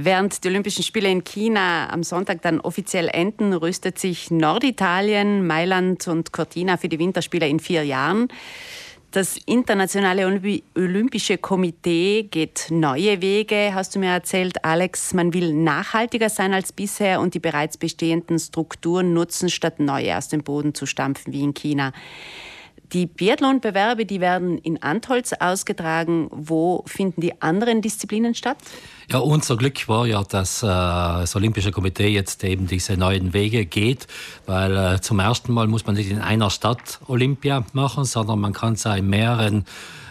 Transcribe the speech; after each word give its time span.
Während 0.00 0.44
die 0.44 0.48
Olympischen 0.48 0.84
Spiele 0.84 1.10
in 1.10 1.24
China 1.24 1.90
am 1.92 2.04
Sonntag 2.04 2.40
dann 2.42 2.60
offiziell 2.60 3.08
enden, 3.08 3.52
rüstet 3.52 3.98
sich 3.98 4.30
Norditalien, 4.30 5.44
Mailand 5.44 6.06
und 6.06 6.32
Cortina 6.32 6.76
für 6.76 6.88
die 6.88 7.00
Winterspiele 7.00 7.48
in 7.48 7.58
vier 7.58 7.82
Jahren. 7.82 8.28
Das 9.10 9.36
Internationale 9.46 10.24
Olympische 10.76 11.36
Komitee 11.38 12.28
geht 12.30 12.68
neue 12.70 13.20
Wege, 13.20 13.72
hast 13.74 13.96
du 13.96 13.98
mir 13.98 14.10
erzählt, 14.10 14.64
Alex. 14.64 15.14
Man 15.14 15.34
will 15.34 15.52
nachhaltiger 15.52 16.28
sein 16.28 16.54
als 16.54 16.70
bisher 16.70 17.20
und 17.20 17.34
die 17.34 17.40
bereits 17.40 17.76
bestehenden 17.76 18.38
Strukturen 18.38 19.12
nutzen, 19.12 19.50
statt 19.50 19.80
neue 19.80 20.16
aus 20.16 20.28
dem 20.28 20.44
Boden 20.44 20.74
zu 20.74 20.86
stampfen 20.86 21.32
wie 21.32 21.42
in 21.42 21.54
China. 21.54 21.92
Die 22.92 23.06
Biathlon-Bewerbe, 23.06 24.06
die 24.06 24.20
werden 24.20 24.58
in 24.58 24.82
Antholz 24.82 25.32
ausgetragen. 25.32 26.28
Wo 26.30 26.82
finden 26.86 27.20
die 27.20 27.42
anderen 27.42 27.82
Disziplinen 27.82 28.34
statt? 28.34 28.56
Ja, 29.10 29.18
unser 29.18 29.56
Glück 29.56 29.88
war 29.88 30.06
ja, 30.06 30.22
dass 30.22 30.62
äh, 30.62 30.66
das 30.66 31.36
Olympische 31.36 31.70
Komitee 31.70 32.08
jetzt 32.08 32.44
eben 32.44 32.66
diese 32.66 32.96
neuen 32.96 33.32
Wege 33.34 33.66
geht, 33.66 34.06
weil 34.46 34.76
äh, 34.76 35.00
zum 35.00 35.18
ersten 35.18 35.52
Mal 35.52 35.66
muss 35.66 35.86
man 35.86 35.96
nicht 35.96 36.10
in 36.10 36.20
einer 36.20 36.50
Stadt 36.50 37.00
Olympia 37.08 37.64
machen, 37.72 38.04
sondern 38.04 38.40
man 38.40 38.52
kann 38.52 38.74
es 38.74 38.84
in 38.84 39.08
mehreren 39.08 39.66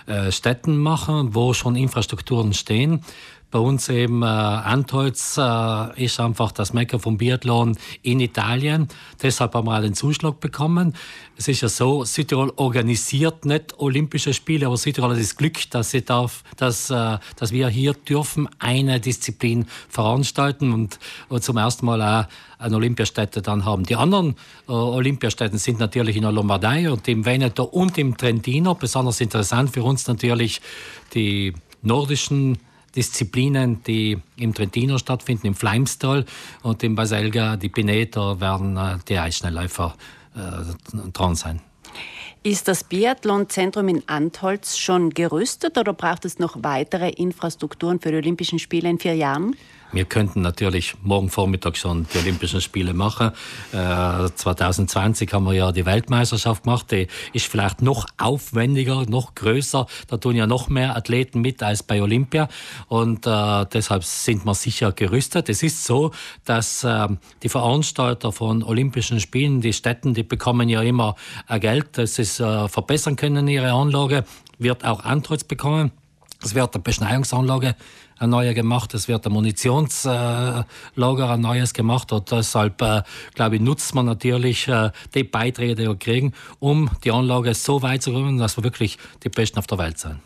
äh, 0.08 0.32
Städten 0.32 0.78
machen, 0.78 1.36
wo 1.36 1.54
schon 1.54 1.76
Infrastrukturen 1.76 2.54
stehen. 2.54 3.04
Bei 3.50 3.60
uns 3.60 3.88
eben 3.88 4.24
äh, 4.24 4.26
Antolz 4.26 5.38
äh, 5.38 6.04
ist 6.04 6.20
einfach 6.20 6.52
das 6.52 6.74
Mecker 6.74 7.00
vom 7.00 7.18
Biathlon 7.18 7.78
in 8.02 8.20
Italien. 8.20 8.90
Deshalb 9.22 9.54
haben 9.54 9.68
wir 9.68 9.80
den 9.80 9.94
Zuschlag 9.94 10.42
bekommen. 10.42 10.94
Es 11.38 11.48
ist 11.48 11.62
ja 11.62 11.70
so, 11.70 12.04
Südtirol 12.04 12.52
organisiert 12.58 13.46
nicht 13.46 13.80
Olympische 13.80 14.34
Spiele, 14.34 14.66
aber 14.66 14.76
Südtirol 14.76 15.12
hat 15.12 15.20
das 15.20 15.38
Glück, 15.38 15.70
dass, 15.70 15.92
sie 15.92 16.04
darf, 16.04 16.44
dass, 16.58 16.90
äh, 16.90 17.20
dass 17.38 17.54
wir 17.54 17.70
hier 17.70 17.94
dürfen 17.94 18.50
eine 18.60 19.00
Disziplin 19.00 19.66
veranstalten 19.88 20.74
und, 20.74 21.00
und 21.30 21.42
zum 21.42 21.56
ersten 21.56 21.86
Mal 21.86 22.02
auch 22.02 22.28
eine 22.60 22.76
Olympiastätte 22.76 23.42
dann 23.42 23.64
haben. 23.64 23.84
Die 23.84 23.96
anderen 23.96 24.36
äh, 24.68 24.74
Olympiastätten 24.74 25.58
sind 25.58 25.80
natürlich 25.80 26.18
in 26.18 26.24
der 26.24 26.34
Lombardei 26.34 26.92
und 26.92 27.08
im 27.08 27.26
Veneto 27.26 27.64
und 27.64 27.98
im 27.98 28.18
Trentino. 28.18 28.76
Besonders 28.76 29.22
interessant 29.22 29.72
für 29.72 29.84
uns 29.84 30.06
natürlich 30.08 30.60
die 31.14 31.54
nordischen 31.82 32.58
Disziplinen, 32.98 33.84
die 33.84 34.18
im 34.38 34.54
Trentino 34.54 34.98
stattfinden, 34.98 35.48
im 35.48 35.56
Fleimstal 35.56 36.26
und 36.64 36.84
im 36.84 36.96
Baselga, 36.96 37.56
die 37.56 37.70
Pineto, 37.70 38.42
werden 38.42 38.76
äh, 38.76 38.98
die 39.08 39.20
Eisschnellläufer 39.20 39.96
äh, 40.36 41.10
dran 41.14 41.36
sein. 41.36 41.62
Ist 42.42 42.68
das 42.68 42.84
Biathlonzentrum 42.84 43.88
in 43.88 44.04
Antholz 44.08 44.78
schon 44.78 45.12
gerüstet 45.12 45.78
oder 45.78 45.94
braucht 45.94 46.26
es 46.26 46.40
noch 46.40 46.58
weitere 46.64 47.10
Infrastrukturen 47.10 48.00
für 48.00 48.12
die 48.12 48.18
Olympischen 48.18 48.58
Spiele 48.58 48.90
in 48.90 49.00
vier 49.00 49.16
Jahren? 49.16 49.56
Wir 49.94 50.04
könnten 50.04 50.42
natürlich 50.42 50.96
morgen 51.02 51.30
Vormittag 51.30 51.78
schon 51.78 52.08
die 52.14 52.18
Olympischen 52.18 52.60
Spiele 52.60 52.94
machen. 52.94 53.32
Äh, 53.72 54.30
2020 54.36 55.32
haben 55.32 55.46
wir 55.46 55.54
ja 55.54 55.72
die 55.72 55.86
Weltmeisterschaft 55.86 56.64
gemacht. 56.64 56.92
Die 56.92 57.08
ist 57.32 57.48
vielleicht 57.48 57.82
noch 57.82 58.06
aufwendiger, 58.18 59.06
noch 59.08 59.34
größer. 59.34 59.88
Da 60.08 60.18
tun 60.18 60.36
ja 60.36 60.46
noch 60.46 60.68
mehr 60.68 60.98
Athleten 60.98 61.40
mit 61.40 61.64
als 61.64 61.84
bei 61.84 62.02
Olympia. 62.02 62.50
Und 62.90 63.26
äh, 63.26 63.66
deshalb 63.72 64.04
sind 64.04 64.46
wir 64.46 64.56
sicher 64.56 64.92
gerüstet. 64.92 65.48
Es 65.48 65.64
ist 65.64 65.86
so, 65.86 66.12
dass 66.44 66.84
äh, 66.84 67.08
die 67.42 67.50
Veranstalter 67.50 68.34
von 68.34 68.64
Olympischen 68.64 69.22
Spielen, 69.22 69.62
die 69.62 69.74
Städten, 69.74 70.14
die 70.14 70.24
bekommen 70.24 70.68
ja 70.68 70.82
immer 70.82 71.16
äh, 71.48 71.60
Geld, 71.60 71.98
dass 71.98 72.16
sie 72.16 72.24
es 72.24 72.42
äh, 72.42 72.68
verbessern 72.68 73.16
können, 73.16 73.48
ihre 73.48 73.72
Anlage. 73.72 74.26
Wird 74.60 74.84
auch 74.84 75.06
Antritts 75.06 75.46
bekommen. 75.46 75.92
Es 76.44 76.54
wird 76.54 76.76
eine 76.76 76.84
Beschneiungsanlage 76.84 77.76
ein 78.20 78.30
neuer 78.30 78.54
gemacht, 78.54 78.94
es 78.94 79.08
wird 79.08 79.26
ein 79.26 79.32
Munitionslager 79.32 80.66
ein 81.30 81.42
neues 81.42 81.74
gemacht 81.74 82.12
und 82.12 82.32
deshalb, 82.32 82.82
äh, 82.82 83.04
glaube 83.36 83.56
ich, 83.56 83.62
nutzt 83.62 83.94
man 83.94 84.06
natürlich 84.06 84.68
äh, 84.68 84.92
die 85.14 85.24
Beiträge, 85.24 85.76
die 85.76 85.84
wir 85.84 85.96
kriegen, 85.96 86.34
um 86.60 86.90
die 87.04 87.12
Anlage 87.12 87.54
so 87.54 87.82
weit 87.82 88.02
zu 88.02 88.12
bringen, 88.12 88.38
dass 88.38 88.58
wir 88.58 88.64
wirklich 88.64 88.98
die 89.24 89.30
Besten 89.30 89.60
auf 89.60 89.68
der 89.68 89.78
Welt 89.78 90.00
sind 90.00 90.20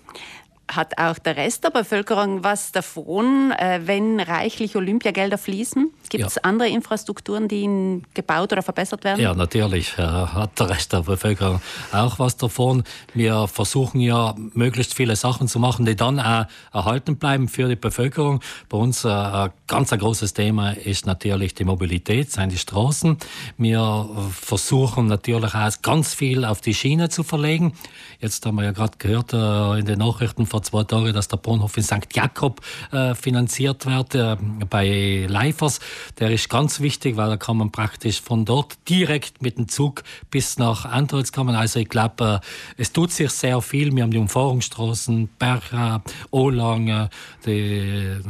hat 0.76 0.98
auch 0.98 1.18
der 1.18 1.36
Rest 1.36 1.66
der 1.66 1.70
Bevölkerung 1.70 2.46
was 2.46 2.72
davon, 2.72 3.52
äh, 3.52 3.82
wenn 3.84 4.22
reichlich 4.22 4.76
Olympiagelder 4.78 5.38
fließen? 5.38 5.92
Gibt 6.10 6.26
es 6.26 6.36
ja. 6.36 6.42
andere 6.44 6.70
Infrastrukturen, 6.70 7.48
die 7.48 8.02
gebaut 8.14 8.52
oder 8.52 8.62
verbessert 8.62 9.04
werden? 9.04 9.22
Ja, 9.22 9.34
natürlich 9.34 9.98
äh, 9.98 10.02
hat 10.02 10.60
der 10.60 10.70
Rest 10.70 10.94
der 10.94 11.02
Bevölkerung 11.02 11.62
auch 11.92 12.20
was 12.20 12.38
davon. 12.38 12.84
Wir 13.14 13.48
versuchen 13.48 14.02
ja, 14.02 14.36
möglichst 14.54 14.94
viele 14.94 15.16
Sachen 15.16 15.48
zu 15.48 15.60
machen, 15.60 15.86
die 15.86 15.96
dann 15.96 16.20
auch 16.20 16.46
erhalten 16.74 17.18
bleiben 17.18 17.48
für 17.48 17.68
die 17.68 17.76
Bevölkerung. 17.76 18.42
Bei 18.70 18.78
uns 18.78 19.06
äh, 19.06 19.10
ein 19.10 19.52
ganz 19.68 19.94
ein 19.94 20.00
großes 20.00 20.34
Thema 20.34 20.72
ist 20.72 21.06
natürlich 21.06 21.54
die 21.54 21.64
Mobilität, 21.64 22.32
sind 22.32 22.52
die 22.52 22.58
Straßen. 22.58 23.18
Wir 23.58 24.10
versuchen 24.32 25.08
natürlich 25.08 25.54
auch 25.54 25.82
ganz 25.82 26.14
viel 26.14 26.46
auf 26.46 26.62
die 26.62 26.74
Schiene 26.74 27.10
zu 27.10 27.24
verlegen. 27.24 27.74
Jetzt 28.20 28.46
haben 28.46 28.56
wir 28.56 28.64
ja 28.64 28.72
gerade 28.72 28.98
gehört 28.98 29.34
in 29.34 29.86
den 29.86 30.00
Nachrichten 30.00 30.46
vor 30.46 30.62
zwei 30.64 30.84
Tagen, 30.84 31.14
dass 31.14 31.28
der 31.28 31.38
Bahnhof 31.38 31.76
in 31.78 31.84
St. 31.84 32.14
Jakob 32.14 32.62
äh, 32.92 33.16
finanziert 33.16 33.86
wird 33.86 34.16
äh, 34.16 34.38
bei 34.70 35.26
Leifers. 35.28 35.80
Der 36.20 36.32
ist 36.32 36.50
ganz 36.50 36.80
wichtig, 36.80 37.18
weil 37.18 37.30
da 37.30 37.38
kann 37.38 37.58
man 37.58 37.72
praktisch 37.72 38.22
von 38.22 38.46
dort 38.46 38.78
direkt 38.90 39.42
mit 39.42 39.58
dem 39.58 39.68
Zug 39.68 40.04
bis 40.30 40.58
nach 40.58 40.86
Antolz 40.86 41.32
kommen. 41.32 41.56
Also 41.56 41.80
ich 41.80 41.90
glaube, 41.90 42.42
äh, 42.42 42.82
es 42.82 42.92
tut 42.92 43.12
sich 43.12 43.32
sehr 43.32 43.62
viel. 43.62 43.96
Wir 43.96 44.04
haben 44.04 44.12
die 44.12 44.18
Umfahrungsstraßen, 44.18 45.30
Bercha, 45.40 46.02
Olang, 46.32 46.88
äh, 46.88 47.10
die 47.46 47.52
äh, 47.52 48.22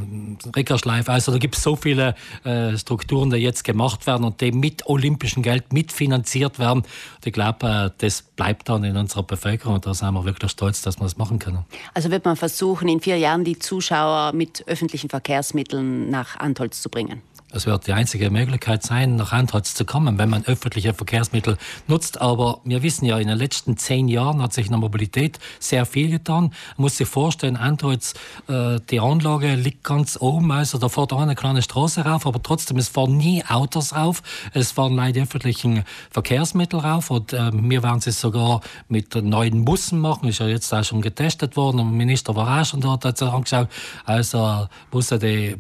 Rickerschleife. 0.56 1.12
Also 1.12 1.32
da 1.32 1.38
gibt 1.38 1.56
es 1.56 1.64
so 1.64 1.76
viele 1.76 2.16
äh, 2.44 2.78
Strukturen, 2.78 3.30
die 3.30 3.38
jetzt 3.38 3.64
gemacht 3.64 4.08
werden 4.08 4.24
und 4.24 4.42
die 4.42 4.52
mit 4.52 4.86
olympischem 4.88 5.44
Geld 5.44 5.74
mitfinanziert 5.74 6.60
werden. 6.60 6.80
Und 6.80 7.26
ich 7.26 7.34
glaube, 7.34 7.94
das 7.98 8.22
bleibt 8.22 8.70
dann 8.70 8.84
in 8.84 8.98
unserer 8.98 9.24
Bevölkerung 9.24 9.76
und 9.76 9.86
da 9.86 9.94
sind 9.94 10.14
wir 10.14 10.26
wirklich 10.26 10.52
stolz, 10.52 10.82
dass 10.82 11.00
wir 11.00 11.04
das 11.04 11.18
machen 11.18 11.40
können. 11.40 11.66
Also 11.94 12.12
wird 12.12 12.26
man 12.26 12.36
versuchen, 12.36 12.88
in 12.88 13.00
vier 13.00 13.18
Jahren 13.18 13.44
die 13.44 13.60
Zuschauer 13.60 14.34
mit 14.34 14.68
öffentlichen 14.68 15.10
Verkehrsmitteln 15.10 16.10
nach 16.10 16.38
Antolz 16.38 16.82
zu 16.82 16.90
bringen? 16.90 17.22
Es 17.54 17.66
wird 17.66 17.88
die 17.88 17.94
einzige 17.94 18.30
Möglichkeit 18.30 18.84
sein, 18.84 19.18
nach 19.18 19.34
Antholz 19.34 19.74
zu 19.74 19.84
kommen, 19.84 20.18
wenn 20.18 20.30
man 20.30 20.46
öffentliche 20.46 20.94
Verkehrsmittel 20.94 21.58
nutzt. 21.88 22.22
Aber 22.22 22.62
wir 22.64 22.82
wissen 22.82 23.06
ja, 23.06 23.18
in 23.18 23.28
den 23.28 23.38
letzten 23.38 23.76
zehn 23.76 24.08
Jahren 24.08 24.42
hat 24.42 24.54
sich 24.54 24.68
in 24.68 24.72
der 24.72 24.80
Mobilität 24.80 25.40
sehr 25.60 25.86
viel 25.86 26.10
getan. 26.10 26.46
Man 26.78 26.84
muss 26.84 26.98
sich 26.98 27.08
vorstellen, 27.08 27.58
Antholz, 27.58 28.14
äh, 28.48 28.80
die 28.90 29.00
Anlage 29.00 29.56
liegt 29.56 29.84
ganz 29.84 30.18
oben, 30.20 30.52
also 30.52 30.78
da 30.78 30.88
fährt 30.88 31.12
auch 31.12 31.20
eine 31.20 31.36
kleine 31.36 31.62
Straße 31.62 32.06
rauf, 32.06 32.26
aber 32.26 32.42
trotzdem, 32.42 32.78
es 32.78 32.88
fahren 32.88 33.18
nie 33.18 33.44
Autos 33.46 33.94
rauf, 33.94 34.24
es 34.54 34.72
fahren 34.72 34.96
leider 34.96 35.24
öffentlichen 35.24 35.84
Verkehrsmittel 36.10 36.80
rauf 36.80 37.12
und 37.12 37.34
äh, 37.34 37.52
wir 37.54 37.84
werden 37.84 38.02
es 38.06 38.22
sogar 38.22 38.62
mit 38.88 39.14
neuen 39.16 39.66
Bussen 39.66 40.00
machen, 40.00 40.30
ist 40.30 40.40
ja 40.40 40.48
jetzt 40.48 40.74
auch 40.74 40.84
schon 40.84 41.02
getestet 41.02 41.58
worden, 41.58 41.78
der 41.78 41.86
Minister 41.86 42.36
war 42.36 42.62
auch 42.62 42.66
schon 42.66 42.80
dort, 42.80 43.04
hat 43.04 43.18
sich 43.18 43.28
angeschaut, 43.28 43.68
also 44.06 44.68
Busse, 44.90 45.20
die 45.20 45.56
äh, 45.56 45.58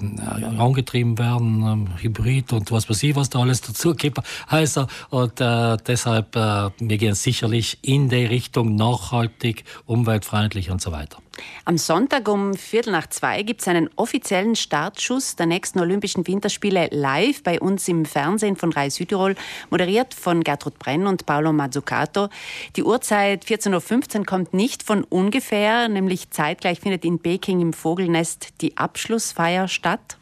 angetrieben 0.58 1.18
werden, 1.18 1.81
Hybrid 2.02 2.54
und 2.54 2.72
was 2.72 2.90
weiß 2.90 3.04
ich, 3.04 3.16
was 3.16 3.30
da 3.30 3.40
alles 3.40 3.62
dazu 3.62 3.94
gibt. 3.94 4.20
Also, 4.48 4.88
und 5.10 5.40
äh, 5.40 5.78
deshalb, 5.86 6.36
äh, 6.36 6.70
wir 6.80 6.98
gehen 6.98 7.16
sicherlich 7.16 7.80
in 7.82 8.10
die 8.10 8.26
Richtung 8.26 8.76
nachhaltig, 8.76 9.64
umweltfreundlich 9.86 10.72
und 10.72 10.82
so 10.82 10.92
weiter. 10.92 11.18
Am 11.66 11.78
Sonntag 11.78 12.28
um 12.28 12.54
Viertel 12.54 12.92
nach 12.92 13.08
zwei 13.08 13.42
gibt 13.44 13.62
es 13.62 13.68
einen 13.68 13.90
offiziellen 13.96 14.56
Startschuss 14.56 15.36
der 15.36 15.46
nächsten 15.46 15.80
Olympischen 15.80 16.28
Winterspiele 16.28 16.90
live 16.92 17.44
bei 17.44 17.60
uns 17.60 17.88
im 17.88 18.06
Fernsehen 18.06 18.56
von 18.56 18.72
Rai 18.72 18.90
Südtirol, 18.90 19.36
moderiert 19.70 20.14
von 20.14 20.44
Gertrud 20.44 20.78
Brenn 20.80 21.08
und 21.08 21.26
Paolo 21.26 21.54
Mazzucato. 21.54 22.30
Die 22.76 22.84
Uhrzeit 22.84 23.46
14.15 23.46 24.20
Uhr 24.20 24.26
kommt 24.26 24.54
nicht 24.54 24.84
von 24.84 25.04
ungefähr, 25.04 25.88
nämlich 25.88 26.30
zeitgleich 26.32 26.80
findet 26.80 27.06
in 27.06 27.20
Peking 27.20 27.62
im 27.62 27.74
Vogelnest 27.74 28.50
die 28.62 28.78
Abschlussfeier 28.78 29.68
statt. 29.68 30.18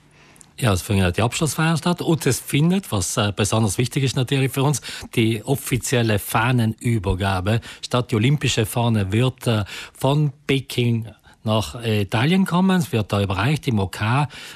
Ja, 0.61 0.73
es 0.73 0.81
findet 0.81 1.15
die 1.15 1.21
Abschlussfeier 1.21 1.77
statt 1.77 2.01
und 2.01 2.25
es 2.25 2.41
findet, 2.41 2.91
was 2.91 3.15
äh, 3.15 3.31
besonders 3.33 3.77
wichtig 3.77 4.03
ist 4.03 4.17
natürlich 4.17 4.51
für 4.51 4.63
uns, 4.63 4.81
die 5.15 5.41
offizielle 5.41 6.19
Fahnenübergabe 6.19 7.61
statt. 7.81 8.11
Die 8.11 8.17
olympische 8.17 8.65
Fahne 8.65 9.13
wird 9.13 9.47
äh, 9.47 9.63
von 9.97 10.33
Peking 10.47 11.07
nach 11.45 11.81
äh, 11.81 12.01
Italien 12.01 12.45
kommen. 12.45 12.77
Es 12.77 12.91
wird 12.91 13.13
da 13.13 13.21
überreicht 13.21 13.69
im 13.69 13.79
OK 13.79 14.01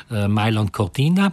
Mailand 0.09 0.73
Cortina. 0.73 1.31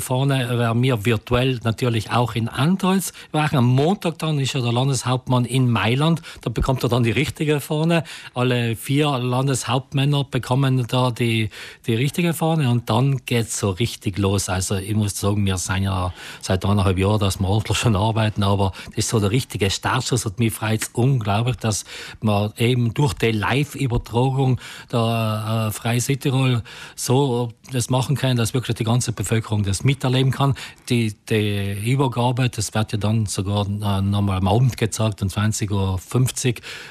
Vorne 0.00 0.58
werden 0.58 0.82
wir 0.82 1.04
virtuell 1.04 1.60
natürlich 1.62 2.10
auch 2.10 2.34
in 2.34 2.48
Androids. 2.48 3.12
Am 3.32 3.66
Montag 3.66 4.18
dann 4.18 4.38
ist 4.38 4.54
ja 4.54 4.60
der 4.60 4.72
Landeshauptmann 4.72 5.44
in 5.44 5.70
Mailand. 5.70 6.22
Da 6.40 6.50
bekommt 6.50 6.82
er 6.82 6.88
dann 6.88 7.02
die 7.02 7.10
richtige 7.10 7.60
Fahne. 7.60 8.04
Alle 8.34 8.76
vier 8.76 9.18
Landeshauptmänner 9.18 10.24
bekommen 10.24 10.86
da 10.88 11.10
die, 11.10 11.50
die 11.86 11.94
richtige 11.94 12.32
Fahne 12.32 12.70
und 12.70 12.88
dann 12.88 13.24
geht's 13.26 13.58
so 13.58 13.70
richtig 13.70 14.18
los. 14.18 14.48
Also 14.48 14.76
ich 14.76 14.94
muss 14.94 15.18
sagen, 15.18 15.44
wir 15.44 15.58
sind 15.58 15.82
ja 15.82 16.12
seit 16.40 16.64
eineinhalb 16.64 16.98
Jahren, 16.98 17.20
dass 17.20 17.38
wir 17.38 17.48
ordentlich 17.48 17.78
schon 17.78 17.96
arbeiten, 17.96 18.42
aber 18.42 18.72
das 18.86 18.98
ist 18.98 19.08
so 19.10 19.20
der 19.20 19.30
richtige 19.30 19.70
Startschuss 19.70 20.24
und 20.26 20.38
mich 20.38 20.52
freut 20.52 20.82
es 20.82 20.88
unglaublich, 20.92 21.56
dass 21.56 21.84
man 22.20 22.52
eben 22.56 22.94
durch 22.94 23.12
die 23.14 23.32
Live-Übertragung 23.32 24.60
der 24.90 25.68
äh, 25.68 25.72
Freie 25.72 26.00
Südtirol 26.00 26.62
so 26.96 27.52
das 27.72 27.90
machen 27.90 28.16
kann, 28.16 28.36
dass 28.36 28.54
wirklich 28.54 28.76
die 28.76 28.84
ganze 28.84 29.12
Bevölkerung 29.12 29.62
das 29.62 29.73
miterleben 29.82 30.30
kann. 30.30 30.54
Die, 30.88 31.14
die 31.28 31.90
Übergabe, 31.90 32.48
das 32.48 32.74
wird 32.74 32.92
ja 32.92 32.98
dann 32.98 33.26
sogar 33.26 33.66
äh, 33.66 34.02
nochmal 34.02 34.38
am 34.38 34.48
Abend 34.48 34.76
gezeigt, 34.76 35.22
um 35.22 35.28
20.50 35.28 35.70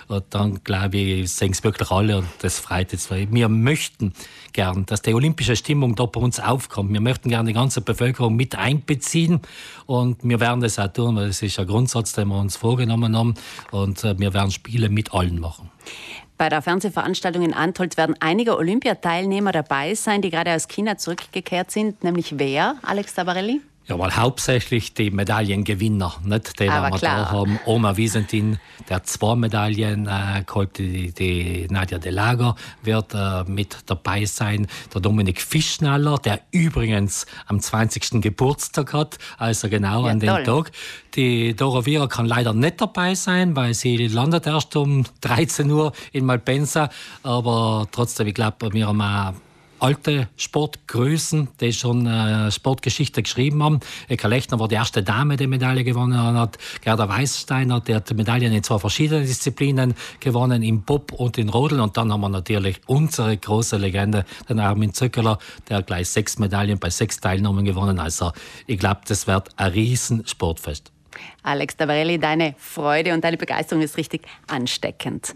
Uhr. 0.10 0.18
Und 0.18 0.26
dann, 0.32 0.64
glaube 0.64 0.98
ich, 0.98 1.32
sehen 1.32 1.52
es 1.52 1.64
wirklich 1.64 1.92
alle 1.92 2.18
und 2.18 2.28
das 2.40 2.60
freut 2.60 2.92
jetzt. 2.92 3.10
Wir 3.12 3.50
möchten 3.50 4.14
gern, 4.52 4.86
dass 4.86 5.02
die 5.02 5.14
olympische 5.14 5.56
Stimmung 5.56 5.96
da 5.96 6.06
bei 6.06 6.20
uns 6.20 6.40
aufkommt. 6.40 6.92
Wir 6.92 7.02
möchten 7.02 7.30
gerne 7.30 7.48
die 7.48 7.54
ganze 7.54 7.82
Bevölkerung 7.82 8.36
mit 8.36 8.56
einbeziehen 8.56 9.42
und 9.86 10.24
wir 10.24 10.40
werden 10.40 10.62
das 10.62 10.80
auch 10.80 10.92
tun, 10.92 11.16
weil 11.16 11.28
das 11.28 11.42
ist 11.42 11.60
ein 11.60 11.68
Grundsatz, 11.68 12.14
den 12.14 12.28
wir 12.28 12.40
uns 12.40 12.58
vorgenommen 12.58 13.16
haben 13.16 13.36
und 13.72 14.04
äh, 14.04 14.18
wir 14.20 14.34
werden 14.34 14.52
Spiele 14.52 14.90
mit 14.90 15.14
allen 15.14 15.40
machen. 15.40 15.70
Bei 16.44 16.50
der 16.50 16.62
Fernsehveranstaltung 16.62 17.42
in 17.42 17.54
Antolz 17.54 17.96
werden 17.96 18.18
einige 18.20 18.58
Olympiateilnehmer 18.58 19.54
dabei 19.54 19.96
sein, 19.96 20.22
die 20.22 20.30
gerade 20.30 20.54
aus 20.54 20.68
China 20.68 20.98
zurückgekehrt 20.98 21.72
sind. 21.72 22.04
Nämlich 22.04 22.38
wer, 22.38 22.76
Alex 22.82 23.14
Tabarelli? 23.14 23.62
Ja, 23.86 24.00
weil 24.00 24.16
hauptsächlich 24.16 24.94
die 24.94 25.12
Medaillengewinner, 25.12 26.16
nicht 26.24 26.58
die, 26.60 26.70
Aber 26.70 26.92
wir 26.92 27.00
klar. 27.00 27.18
da 27.26 27.32
haben. 27.32 27.60
Oma 27.66 27.98
Wiesentin, 27.98 28.58
der 28.90 29.04
zwei 29.04 29.36
Medaillen 29.36 30.08
äh, 30.08 30.44
geholt, 30.46 30.78
die, 30.78 31.12
die 31.12 31.68
Nadja 31.70 31.98
de 31.98 32.12
Lager 32.12 32.56
wird 32.82 33.14
äh, 33.14 33.44
mit 33.44 33.78
dabei 33.88 34.24
sein. 34.24 34.68
Der 34.94 35.02
Dominik 35.02 35.42
Fischnaller, 35.42 36.18
der 36.18 36.40
übrigens 36.52 37.26
am 37.48 37.60
20. 37.60 38.22
Geburtstag 38.22 38.94
hat, 38.94 39.18
also 39.38 39.68
genau 39.68 40.06
Ja, 40.06 40.12
an 40.12 40.20
dem. 40.22 40.44
Tag. 40.46 40.72
Die 41.16 41.54
Dora 41.54 41.86
Viera 41.86 42.08
kann 42.08 42.26
leider 42.26 42.54
nicht 42.54 42.80
dabei 42.82 43.16
sein, 43.16 43.56
weil 43.56 43.74
sie 43.74 44.08
landet 44.08 44.48
erst 44.48 44.76
um 44.76 45.04
13 45.22 45.70
Uhr 45.70 45.92
in 46.12 46.26
Malpensa. 46.26 46.90
Aber 47.22 47.88
trotzdem, 47.92 48.28
ich 48.28 48.34
glaube, 48.34 48.74
wir 48.74 48.88
haben 48.88 49.02
auch 49.02 49.34
alte 49.84 50.30
Sportgrößen, 50.38 51.50
die 51.60 51.74
schon 51.74 52.08
äh, 52.08 52.50
Sportgeschichte 52.52 53.22
geschrieben 53.22 53.62
haben. 53.62 53.82
Eka 54.08 54.30
Lechner 54.30 54.58
war 54.58 54.70
die 54.70 54.76
erste 54.76 55.04
Dame, 55.04 55.36
die 55.36 55.46
Medaille 55.46 55.84
gewonnen 55.84 56.18
hat. 56.18 56.58
Gerda 56.82 57.10
Weißsteiner, 57.10 57.82
die 57.82 57.94
hat 57.94 58.10
Medaillen 58.14 58.54
in 58.54 58.64
zwei 58.64 58.80
verschiedenen 58.80 59.26
Disziplinen 59.26 59.94
gewonnen, 60.22 60.64
im 60.64 60.84
Bob 60.84 61.12
und 61.12 61.38
in 61.38 61.50
Rodeln. 61.50 61.82
Und 61.82 61.98
dann 61.98 62.14
haben 62.14 62.22
wir 62.22 62.30
natürlich 62.30 62.80
unsere 62.88 63.36
große 63.36 63.76
Legende, 63.76 64.24
den 64.48 64.62
Armin 64.62 64.94
Zöckeler, 64.94 65.38
der 65.68 65.82
gleich 65.82 66.08
sechs 66.08 66.40
Medaillen 66.40 66.80
bei 66.80 66.90
sechs 66.90 67.20
Teilnahmen 67.20 67.66
gewonnen. 67.66 68.00
Also 68.00 68.32
ich 68.68 68.80
glaube, 68.80 69.02
das 69.06 69.28
wird 69.28 69.50
ein 69.58 69.72
riesen 69.72 70.26
Sportfest. 70.26 70.94
Alex 71.44 71.76
Tabarelli, 71.76 72.20
deine 72.20 72.56
Freude 72.58 73.14
und 73.14 73.24
deine 73.24 73.38
Begeisterung 73.38 73.84
ist 73.84 73.98
richtig 73.98 74.22
ansteckend. 74.48 75.34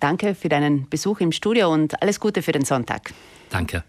Danke 0.00 0.34
für 0.34 0.48
deinen 0.48 0.88
Besuch 0.88 1.20
im 1.20 1.30
Studio 1.30 1.72
und 1.72 2.02
alles 2.02 2.20
Gute 2.20 2.42
für 2.42 2.52
den 2.52 2.64
Sonntag. 2.64 3.12
Danke. 3.50 3.84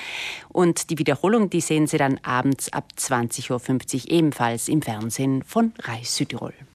Und 0.49 0.89
die 0.91 0.99
Wiederholung, 0.99 1.51
die 1.51 1.61
sehen 1.61 1.87
Sie 1.87 1.99
dann 1.99 2.19
abends 2.23 2.73
ab 2.73 2.89
20.50 2.97 3.51
Uhr 3.51 3.61
ebenfalls 4.13 4.69
im 4.69 4.81
Fernsehen 4.83 5.43
von 5.43 5.75
Reis 5.83 6.15
Südtirol. 6.17 6.55